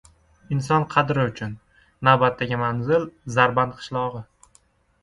[0.55, 1.53] “Inson qadri uchun!”:
[2.09, 3.07] navbatdagi manzil–
[3.39, 4.27] Zarband qishlog‘i